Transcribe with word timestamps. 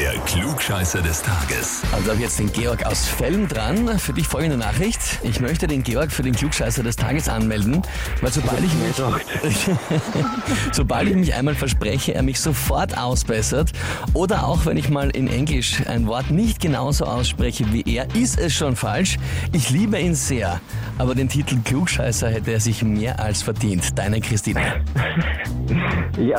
Der 0.00 0.12
Klugscheißer 0.20 1.02
des 1.02 1.20
Tages. 1.20 1.82
Also 1.92 2.12
habe 2.12 2.22
jetzt 2.22 2.38
den 2.38 2.50
Georg 2.50 2.86
aus 2.86 3.06
Fellm 3.06 3.46
dran. 3.48 3.98
Für 3.98 4.14
dich 4.14 4.26
folgende 4.26 4.56
Nachricht. 4.56 4.98
Ich 5.22 5.40
möchte 5.40 5.66
den 5.66 5.82
Georg 5.82 6.10
für 6.10 6.22
den 6.22 6.34
Klugscheißer 6.34 6.82
des 6.82 6.96
Tages 6.96 7.28
anmelden, 7.28 7.82
weil 8.22 8.32
sobald 8.32 8.60
ich 8.64 8.72
mich, 8.72 8.96
sobald 10.72 11.06
ich 11.06 11.16
mich 11.16 11.34
einmal 11.34 11.54
verspreche, 11.54 12.14
er 12.14 12.22
mich 12.22 12.40
sofort 12.40 12.96
ausbessert 12.96 13.72
oder 14.14 14.46
auch 14.46 14.64
wenn 14.64 14.78
ich 14.78 14.88
mal 14.88 15.10
in 15.10 15.28
Englisch 15.28 15.82
ein 15.86 16.06
Wort 16.06 16.30
nicht 16.30 16.60
genauso 16.62 17.04
ausspreche 17.04 17.70
wie 17.70 17.82
er, 17.82 18.06
ist 18.14 18.38
es 18.38 18.54
schon 18.54 18.76
falsch. 18.76 19.18
Ich 19.52 19.68
liebe 19.68 20.00
ihn 20.00 20.14
sehr, 20.14 20.62
aber 20.96 21.14
den 21.14 21.28
Titel 21.28 21.58
Klugscheißer 21.62 22.30
hätte 22.30 22.52
er 22.52 22.60
sich 22.60 22.82
mehr 22.82 23.20
als 23.20 23.42
verdient. 23.42 23.98
Deine 23.98 24.22
Christine. 24.22 24.82
Ja, 26.18 26.38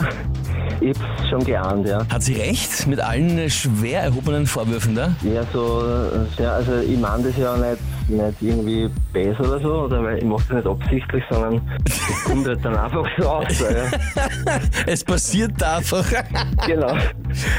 ich 0.82 0.98
hab's 0.98 1.30
schon 1.30 1.44
geahnt, 1.44 1.88
ja. 1.88 2.06
Hat 2.10 2.24
sie 2.24 2.34
recht 2.34 2.88
mit 2.88 3.00
allen 3.00 3.50
schwer 3.52 4.02
erhobenen 4.04 4.46
Vorwürfen 4.48 4.96
da? 4.96 5.16
Ja, 5.22 5.44
so, 5.54 5.84
ja, 6.38 6.54
also 6.54 6.80
ich 6.80 6.98
meine 6.98 7.24
das 7.24 7.38
ja 7.38 7.56
nicht, 7.58 8.10
nicht 8.10 8.42
irgendwie 8.42 8.90
besser 9.14 9.42
oder 9.42 9.60
so, 9.60 9.74
oder 9.84 10.04
weil 10.04 10.18
ich 10.18 10.24
mache 10.24 10.44
das 10.50 10.58
nicht 10.58 10.68
absichtlich, 10.68 11.24
sondern 11.30 11.62
es 11.86 12.24
kommt 12.24 12.48
halt 12.48 12.64
dann 12.66 12.76
einfach 12.76 13.06
so 13.18 13.28
aus. 13.28 13.60
Ja. 13.60 14.22
Es 14.88 15.04
passiert 15.04 15.62
einfach. 15.62 16.06
Genau. 16.68 16.94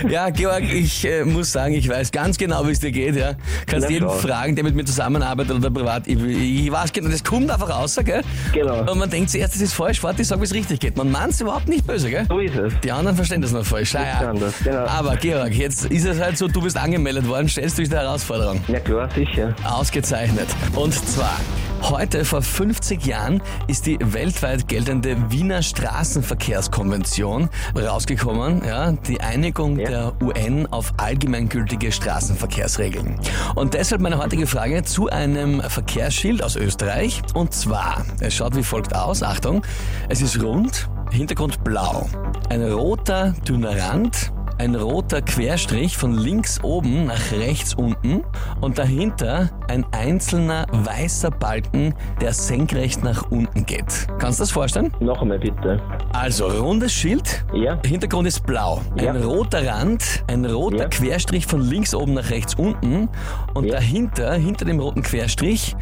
Ja, 0.09 0.31
Georg, 0.31 0.63
ich 0.63 1.05
äh, 1.05 1.25
muss 1.25 1.51
sagen, 1.53 1.75
ich 1.75 1.89
weiß 1.89 2.13
ganz 2.13 2.39
genau, 2.39 2.67
wie 2.67 2.73
es 2.73 2.81
dir 2.81 2.93
geht. 2.93 3.17
Ja. 3.17 3.33
Kannst 3.67 3.89
Na 3.89 3.93
jeden 3.93 4.07
klar. 4.07 4.19
fragen, 4.19 4.55
der 4.55 4.65
mit 4.65 4.75
mir 4.75 4.85
zusammenarbeitet 4.85 5.57
oder 5.57 5.71
privat. 5.71 6.07
Ich, 6.07 6.23
ich 6.23 6.71
weiß 6.71 6.93
genau, 6.93 7.11
das 7.11 7.25
kommt 7.25 7.51
einfach 7.51 7.69
raus, 7.69 7.99
gell? 8.05 8.23
Genau. 8.53 8.91
Und 8.91 8.99
man 8.99 9.11
denkt 9.11 9.31
zuerst, 9.31 9.55
das 9.55 9.61
ist 9.61 9.73
falsch, 9.73 10.03
warte, 10.03 10.23
ich 10.23 10.29
sag, 10.29 10.41
wie 10.41 10.45
es 10.45 10.55
richtig 10.55 10.81
geht. 10.81 10.97
Man 10.97 11.11
meint 11.11 11.33
es 11.33 11.41
überhaupt 11.41 11.69
nicht 11.69 11.87
böse, 11.87 12.11
gell? 12.11 12.27
So 12.29 12.39
ist 12.39 12.55
es. 12.55 12.73
Die 12.81 12.93
anderen 12.93 13.17
verstehen 13.17 13.43
das 13.43 13.53
noch 13.53 13.65
falsch. 13.65 13.95
Ja. 13.95 14.29
anders, 14.31 14.55
genau. 14.62 14.87
Aber 14.87 15.17
Georg, 15.17 15.53
jetzt 15.53 15.72
ist 15.84 16.05
es 16.06 16.20
halt 16.20 16.39
so, 16.39 16.48
du 16.48 16.61
bist 16.62 16.77
angemeldet 16.77 17.27
worden, 17.28 17.48
stellst 17.48 17.78
du 17.78 17.83
dich 17.83 17.89
der 17.91 18.01
Herausforderung. 18.01 18.61
Ja 18.69 18.81
klar, 18.81 19.09
sicher. 19.15 19.55
Ausgezeichnet. 19.65 20.47
Und 20.75 20.95
zwar, 20.95 21.39
heute 21.83 22.25
vor 22.25 22.42
50 22.42 23.05
Jahren 23.06 23.42
ist 23.67 23.87
die 23.87 23.98
weltweit 24.00 24.69
geltende 24.69 25.17
Wiener 25.31 25.62
Straßenverkehrskonvention 25.62 27.48
rausgekommen, 27.77 28.62
ja, 28.67 28.93
die 28.93 29.20
Einigung 29.20 29.78
Ja. 29.78 29.89
der 29.89 30.12
UN 30.23 30.67
auf 30.70 30.93
allgemeingültige 30.98 31.91
Straßenverkehrsregeln. 31.93 33.19
Und 33.55 33.75
deshalb 33.75 34.00
meine 34.00 34.19
heutige 34.19 34.47
Frage 34.47 34.83
zu 34.84 35.09
einem 35.09 35.61
Verkehrsschild 35.61 36.43
aus 36.43 36.56
Österreich. 36.56 37.23
Und 37.34 37.53
zwar, 37.55 38.05
es 38.20 38.34
schaut 38.34 38.56
wie 38.56 38.62
folgt 38.62 38.95
aus, 38.95 39.23
Achtung, 39.23 39.62
es 40.09 40.20
ist 40.20 40.41
rund, 40.43 40.89
Hintergrund 41.11 41.62
blau, 41.65 42.09
ein 42.48 42.62
roter 42.62 43.34
dünner 43.47 43.77
Rand, 43.77 44.33
ein 44.63 44.77
roter 44.77 45.23
Querstrich 45.23 45.97
von 45.97 46.15
links 46.17 46.63
oben 46.63 47.07
nach 47.07 47.33
rechts 47.33 47.75
unten 47.75 48.23
und 48.61 48.79
dahinter 48.79 49.51
ein 49.67 49.85
einzelner 49.91 50.67
weißer 50.71 51.33
Balken, 51.33 51.95
der 52.21 52.33
senkrecht 52.33 53.03
nach 53.03 53.29
unten 53.33 53.67
geht. 53.67 54.07
Kannst 54.21 54.39
du 54.39 54.43
das 54.45 54.53
vorstellen? 54.53 54.93
Noch 55.01 55.21
einmal 55.21 55.41
bitte. 55.41 55.83
Also 56.13 56.47
rundes 56.47 56.93
Schild, 56.93 57.45
Ja, 57.53 57.77
Hintergrund 57.85 58.29
ist 58.29 58.47
blau, 58.47 58.81
ein 58.97 59.05
Ja. 59.05 59.13
roter 59.27 59.67
Rand, 59.67 60.23
ein 60.29 60.45
roter 60.45 60.83
Ja. 60.85 60.89
Querstrich 60.89 61.45
von 61.45 61.61
links 61.63 61.93
oben 61.93 62.15
nach 62.15 62.31
rechts 62.31 62.55
unten 62.55 63.09
und 63.55 63.65
Ja. 63.65 63.73
dahinter, 63.75 64.35
hinter 64.35 64.65
dem 64.65 64.79
roten 64.79 65.03
Querstrich, 65.03 65.75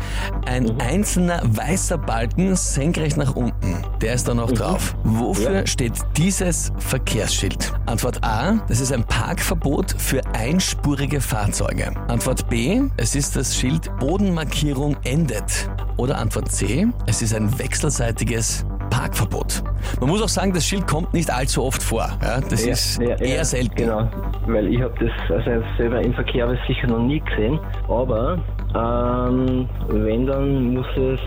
ein 0.47 0.65
Mhm. 0.65 0.79
einzelner 0.81 1.43
weißer 1.45 1.99
Balken 1.99 2.57
senkrecht 2.57 3.19
nach 3.19 3.37
unten. 3.37 3.77
Der 4.01 4.15
ist 4.15 4.27
da 4.27 4.33
noch 4.33 4.51
drauf. 4.53 4.97
Wofür 5.05 5.61
Mhm. 5.61 5.67
Steht 5.67 5.93
dieses 6.17 6.73
Verkehrsschild? 6.79 7.75
Antwort 7.85 8.25
A, 8.25 8.55
das 8.71 8.81
ist 8.81 8.93
ein 8.93 9.03
Parkverbot 9.03 9.97
für 9.99 10.23
einspurige 10.33 11.21
Fahrzeuge. 11.21 11.93
Antwort 12.07 12.49
B, 12.49 12.81
es 12.97 13.17
ist 13.17 13.35
das 13.35 13.57
Schild 13.57 13.91
Bodenmarkierung 13.99 14.97
endet. 15.03 15.69
Oder 15.97 16.19
Antwort 16.19 16.53
C, 16.53 16.87
es 17.09 17.21
ist 17.21 17.35
ein 17.35 17.59
wechselseitiges 17.59 18.65
Parkverbot. 18.89 19.65
Man 20.01 20.09
muss 20.09 20.23
auch 20.23 20.29
sagen, 20.29 20.53
das 20.53 20.65
Schild 20.65 20.87
kommt 20.87 21.13
nicht 21.13 21.33
allzu 21.33 21.65
oft 21.65 21.83
vor. 21.83 22.17
Ja, 22.23 22.41
das 22.41 22.65
ja, 22.65 22.73
ist 22.73 23.01
ja, 23.03 23.17
eher 23.17 23.45
selten. 23.45 23.75
Genau, 23.75 24.09
weil 24.47 24.69
ich 24.69 24.81
habe 24.81 24.95
das 25.01 25.31
also 25.37 25.67
selber 25.77 26.01
im 26.01 26.15
Verkehr 26.15 26.47
habe 26.47 26.57
sicher 26.69 26.87
noch 26.87 27.01
nie 27.01 27.19
gesehen, 27.19 27.59
aber 27.89 28.39
ähm, 28.77 29.69
wenn, 29.89 30.27
dann 30.27 30.75
muss 30.75 30.87
es 30.97 31.21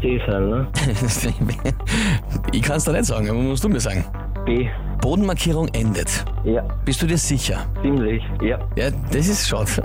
C 0.00 0.20
sein, 0.26 0.48
ne? 0.48 0.66
ich 2.52 2.62
kann 2.62 2.76
es 2.76 2.84
da 2.84 2.92
nicht 2.92 3.04
sagen, 3.04 3.30
aber 3.30 3.38
musst 3.38 3.62
du 3.62 3.68
mir 3.68 3.78
sagen. 3.78 4.04
B. 4.44 4.68
Bodenmarkierung 5.00 5.68
endet. 5.68 6.24
Ja, 6.48 6.62
Bist 6.86 7.02
du 7.02 7.06
dir 7.06 7.18
sicher? 7.18 7.66
ziemlich, 7.82 8.22
ja. 8.40 8.58
Ja, 8.74 8.90
das 9.12 9.26
ist 9.26 9.46
schade. 9.48 9.70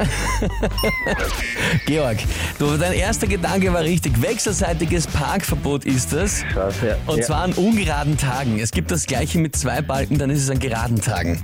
Georg, 1.86 2.18
du, 2.58 2.78
dein 2.78 2.94
erster 2.94 3.28
Gedanke 3.28 3.74
war 3.74 3.82
richtig. 3.82 4.22
Wechselseitiges 4.22 5.08
Parkverbot 5.08 5.84
ist 5.84 6.14
es. 6.14 6.44
Scheiße, 6.54 6.88
ja. 6.88 6.96
Und 7.06 7.18
ja. 7.20 7.26
zwar 7.26 7.42
an 7.44 7.52
ungeraden 7.54 8.18
Tagen. 8.18 8.60
Es 8.60 8.72
gibt 8.72 8.92
das 8.92 9.06
gleiche 9.06 9.40
mit 9.40 9.58
zwei 9.58 9.82
Balken, 9.82 10.18
dann 10.18 10.30
ist 10.30 10.42
es 10.44 10.50
an 10.50 10.60
geraden 10.60 11.02
Tagen. 11.02 11.42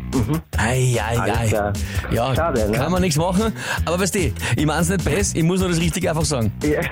Ei, 0.58 0.96
ei, 1.04 1.16
Mhm. 1.16 1.22
Alles 1.22 1.38
ei. 1.38 1.48
klar. 1.48 1.74
Ja, 2.12 2.36
Schade, 2.36 2.70
ne? 2.72 2.78
kann 2.78 2.92
man 2.92 3.02
nichts 3.02 3.18
machen. 3.18 3.52
Aber 3.84 4.00
weißt 4.00 4.16
du, 4.16 4.32
ich 4.56 4.66
mein's 4.66 4.88
nicht 4.88 5.04
besser, 5.04 5.36
ich 5.36 5.44
muss 5.44 5.60
nur 5.60 5.70
das 5.70 5.80
Richtige 5.80 6.10
einfach 6.12 6.24
sagen. 6.26 6.52
ja. 6.64 6.80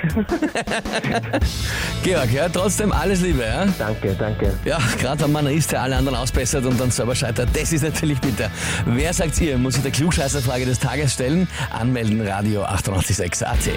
Georg, 2.03 2.31
ja, 2.33 2.49
trotzdem 2.49 2.91
alles 2.91 3.21
Liebe, 3.21 3.43
ja? 3.43 3.65
danke, 3.77 4.15
danke. 4.17 4.53
Ja, 4.65 4.79
gerade 4.99 5.23
wenn 5.23 5.31
man 5.31 5.47
ist, 5.47 5.71
der 5.71 5.81
alle 5.81 5.95
anderen 5.95 6.17
ausbessert 6.17 6.65
und 6.65 6.79
dann 6.79 6.91
selber 6.91 7.15
scheitert, 7.15 7.49
das 7.53 7.71
ist 7.73 7.83
natürlich 7.83 8.16
bitter. 8.21 8.49
Wer 8.85 9.13
sagt 9.13 9.39
ihr, 9.41 9.57
muss 9.57 9.75
sich 9.75 9.83
der 9.83 9.91
Klugscheißerfrage 9.91 10.65
des 10.65 10.79
Tages 10.79 11.13
stellen? 11.13 11.47
Anmelden, 11.71 12.21
Radio 12.27 12.63
886 12.63 13.47
AT. 13.47 13.69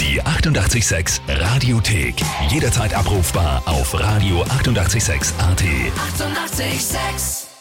Die 0.00 0.22
88,6 0.22 1.20
Radiothek. 1.28 2.16
Jederzeit 2.48 2.94
abrufbar 2.94 3.62
auf 3.66 3.94
radio886.at. 3.94 5.62
88,6. 5.62 6.62
Eighty-eight, 6.62 6.80
sex. 6.80 7.51